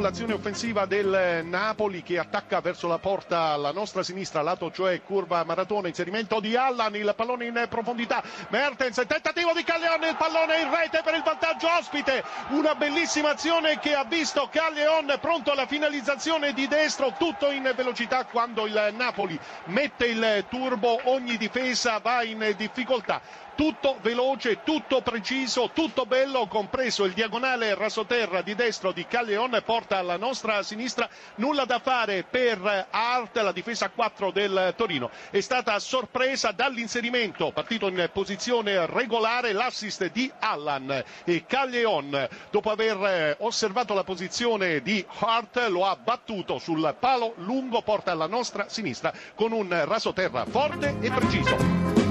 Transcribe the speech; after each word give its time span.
l'azione 0.00 0.32
offensiva 0.32 0.86
del 0.86 1.42
Napoli 1.44 2.02
che 2.02 2.18
attacca 2.18 2.60
verso 2.62 2.86
la 2.86 2.96
porta 2.98 3.48
alla 3.50 3.70
nostra 3.70 4.02
sinistra, 4.02 4.40
lato 4.40 4.70
cioè 4.70 5.02
curva 5.02 5.44
maratona, 5.44 5.88
inserimento 5.88 6.40
di 6.40 6.56
Allan, 6.56 6.94
il 6.96 7.12
pallone 7.14 7.44
in 7.46 7.66
profondità, 7.68 8.22
Mertens, 8.48 9.04
tentativo 9.06 9.52
di 9.52 9.62
Calleon, 9.64 10.04
il 10.04 10.16
pallone 10.16 10.60
in 10.62 10.74
rete 10.74 11.02
per 11.04 11.14
il 11.14 11.22
vantaggio 11.22 11.68
ospite, 11.78 12.24
una 12.50 12.74
bellissima 12.76 13.30
azione 13.30 13.78
che 13.78 13.94
ha 13.94 14.04
visto 14.04 14.48
Calleon 14.50 15.18
pronto 15.20 15.50
alla 15.52 15.66
finalizzazione 15.66 16.54
di 16.54 16.66
destro, 16.66 17.14
tutto 17.18 17.50
in 17.50 17.70
velocità 17.76 18.24
quando 18.24 18.64
il 18.64 18.94
Napoli 18.96 19.38
mette 19.66 20.06
il 20.06 20.46
turbo, 20.48 20.98
ogni 21.10 21.36
difesa 21.36 21.98
va 21.98 22.22
in 22.22 22.54
difficoltà. 22.56 23.20
Tutto 23.58 23.96
veloce, 24.02 24.62
tutto 24.62 25.00
preciso, 25.02 25.70
tutto 25.74 26.06
bello, 26.06 26.46
compreso 26.46 27.04
il 27.04 27.12
diagonale 27.12 27.74
rasoterra 27.74 28.40
di 28.40 28.54
destro 28.54 28.92
di 28.92 29.04
Calleon, 29.04 29.57
porta 29.62 29.98
alla 29.98 30.16
nostra 30.16 30.62
sinistra, 30.62 31.08
nulla 31.36 31.64
da 31.64 31.78
fare 31.78 32.24
per 32.24 32.86
Art, 32.90 33.36
la 33.36 33.52
difesa 33.52 33.88
4 33.90 34.30
del 34.30 34.74
Torino. 34.76 35.10
È 35.30 35.40
stata 35.40 35.78
sorpresa 35.78 36.50
dall'inserimento, 36.52 37.52
partito 37.52 37.88
in 37.88 38.08
posizione 38.12 38.86
regolare, 38.86 39.52
l'assist 39.52 40.10
di 40.10 40.30
Allan 40.38 41.02
e 41.24 41.44
Calleon, 41.46 42.28
dopo 42.50 42.70
aver 42.70 43.36
osservato 43.40 43.94
la 43.94 44.04
posizione 44.04 44.82
di 44.82 45.04
Hart, 45.18 45.66
lo 45.68 45.86
ha 45.86 45.96
battuto 45.96 46.58
sul 46.58 46.94
palo 46.98 47.34
lungo, 47.36 47.82
porta 47.82 48.12
alla 48.12 48.26
nostra 48.26 48.68
sinistra 48.68 49.12
con 49.34 49.52
un 49.52 49.84
rasoterra 49.84 50.44
forte 50.44 50.96
e 51.00 51.10
preciso. 51.10 52.07